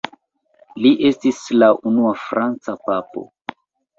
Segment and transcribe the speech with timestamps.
[0.85, 3.27] Li estis la unua franca papo.